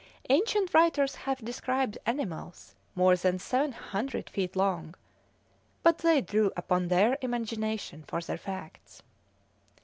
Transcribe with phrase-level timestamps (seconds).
[0.31, 4.95] Ancient writers have described animals more than 700 feet long,
[5.83, 9.03] but they drew upon their imagination for their facts.